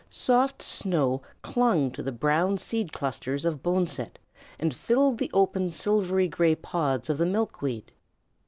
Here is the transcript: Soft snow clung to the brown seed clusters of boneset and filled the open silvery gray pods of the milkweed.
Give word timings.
Soft 0.09 0.63
snow 0.63 1.21
clung 1.43 1.91
to 1.91 2.01
the 2.01 2.11
brown 2.11 2.57
seed 2.57 2.91
clusters 2.91 3.45
of 3.45 3.61
boneset 3.61 4.17
and 4.57 4.73
filled 4.73 5.19
the 5.19 5.29
open 5.31 5.69
silvery 5.69 6.27
gray 6.27 6.55
pods 6.55 7.07
of 7.07 7.19
the 7.19 7.25
milkweed. 7.27 7.91